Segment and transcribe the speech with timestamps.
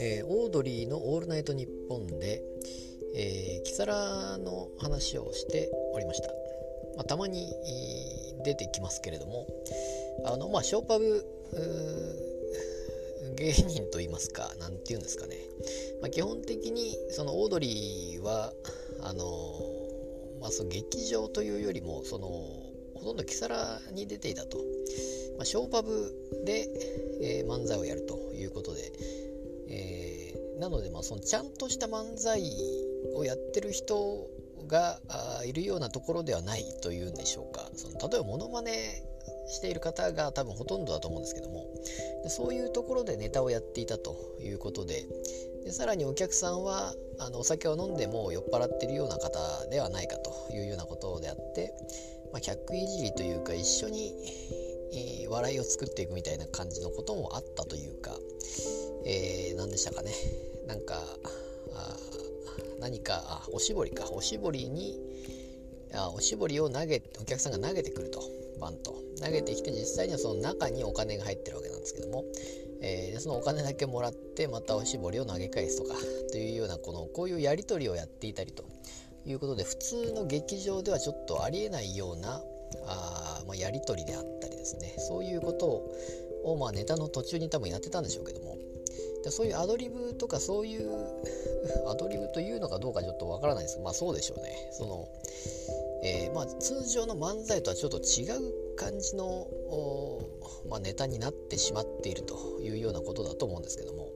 [0.00, 2.42] えー、オードリーの「オールナイトニッポンで」
[3.16, 6.28] えー、キサラの話をしておりました、
[6.96, 7.50] まあ、たまに
[8.44, 9.46] 出てきますけれども
[10.26, 11.24] あのまあショーパブ
[13.36, 15.36] 芸人といいますか何て言うんですかね、
[16.02, 18.52] まあ、基本的にそのオードリーは
[19.00, 19.24] あの
[20.40, 22.67] まあ、その劇場というよりもその
[22.98, 24.58] ほとんどキサラに出ていたと、
[25.36, 26.68] まあ、ショーパブで、
[27.22, 28.92] えー、漫才をやるということで、
[29.68, 32.42] えー、なのでまあそのちゃんとした漫才
[33.14, 34.26] をやってる人
[34.66, 35.00] が
[35.46, 37.68] いるようなところではないというんでしょうか。
[37.74, 39.02] その例えばモノマネ
[39.48, 41.66] している方が多分ほとんどだと思うんですけども。
[42.22, 45.06] でそういうところでネタをやっていたということで。
[45.64, 51.74] でさらにお客さんはあのお酒を飲んでも酔っ払ってるような方ではないかというようなことであって、
[52.32, 54.14] まあ、客いじりというか一緒に、
[54.92, 58.12] えー、笑いを作っていくみたいな感じのこともあったというか、
[59.06, 60.12] えー、何でしたかね。
[60.66, 61.02] なんか
[61.74, 61.96] あ
[62.80, 64.10] 何かあおしぼりか。
[64.10, 64.98] おしぼりに
[65.94, 68.20] あおしぼりを投げお客さんが投げてくると。
[68.60, 68.96] バンと。
[69.20, 72.24] 投げてきて実際にはその中にお金が入ってるわけなんですけども、
[72.80, 75.94] えー、そのお金だけもらってまたおしぼりを投げ返すとか
[76.30, 78.64] というようなこのこういうやり取りをやっていたりと。
[79.30, 82.42] いうことで普通の劇場ではちょっとありえないような
[82.86, 84.94] あ、まあ、やり取りであったりですね。
[84.98, 85.66] そういうこと
[86.44, 88.56] を、まあ、ネタの途中に多分やってたんでしょうけども。
[89.24, 90.90] でそういうアドリブとかそういう
[91.88, 93.74] アドリブというのかどうかちょっとわからないです。
[93.74, 94.70] けどまあそうでしょうね。
[94.72, 95.08] その
[96.02, 99.48] えー、まあ、通常の漫才とはちょっと違う感じの、
[100.70, 104.08] まあ、ネタになってしまっているというようなことだと思うんですけども、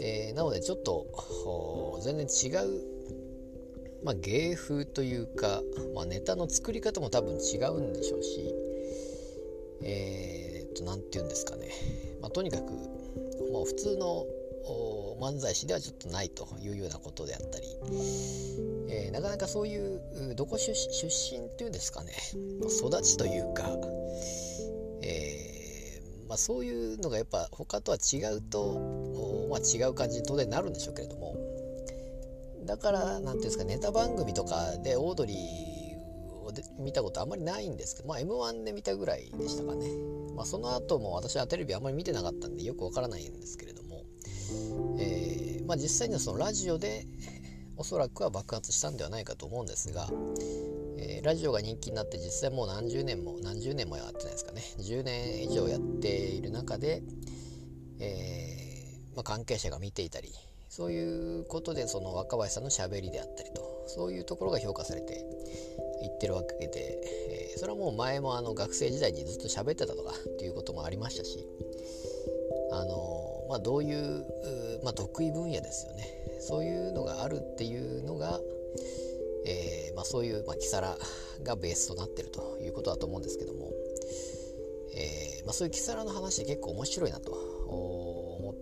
[0.00, 2.91] えー、なのでちょっと全然違う、
[4.04, 5.62] まあ、芸風というか、
[5.94, 8.54] まあ、ネタの作り方も多分違うんでしょうし
[9.84, 11.68] えー、っと何て言うんですかね、
[12.20, 12.72] まあ、とにかく、
[13.52, 14.26] まあ、普通の
[15.20, 17.66] 漫才師ではちょっとないというようなことであったり、
[18.88, 22.12] えー、なかなかそういうどこ出身っていうんですかね。
[22.60, 23.64] ま育ちというか、
[25.02, 31.36] えー、まあ、そういうのがやっぱ他とは違うと、まあ、違う感じに当然なるんでしょうけれども
[32.64, 35.36] だから何ていうんですかネタ番組とかでオードリー
[36.42, 39.86] を見たことあんまりないんですけど、まあ、m 1で見たぐらいでしたかね、
[40.36, 44.04] まあ、その後も私はテレビあんまり見てなかったんでよくわからないんですけれども、
[44.98, 47.06] えー、まあ、実際にはそのラジオで
[47.76, 50.08] おそらくは爆発したんではないかと思うんですが、
[50.98, 54.62] えー、ラジオが人気になって実際もう何十年も何十年もやってないですかね。
[54.78, 57.02] 10年以上やっている中で、
[57.98, 60.30] えー、まあ、関係者が見ていたり
[60.74, 66.98] そういうことでその若林さんのしゃべりであったりとそういうところが評価されていってるわけで、
[67.52, 71.46] えー、それはもう前もあの学生時代にずっと喋ってたとかっていうこともありましたし
[72.72, 74.24] あのまあ、どういう、
[74.82, 76.06] まあ、得意分野ですよね。
[76.40, 78.40] そういうのがあるっていうのが、
[79.44, 80.96] えー、まあ、そういう、まあ、キサラ
[81.42, 83.70] がベースとなってるということだと思うんですけども、
[84.96, 87.30] えー、ま、そういうキサラの話で結構面白いなと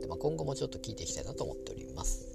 [0.00, 2.27] で、まあ、今後もちょっと聞いていきたいなと思っております。